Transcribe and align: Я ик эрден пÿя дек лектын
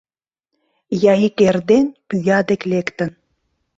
Я 1.11 1.13
ик 1.27 1.35
эрден 1.47 1.85
пÿя 2.07 2.39
дек 2.47 2.61
лектын 2.71 3.09